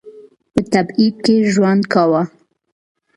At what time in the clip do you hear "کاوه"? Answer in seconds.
1.93-2.23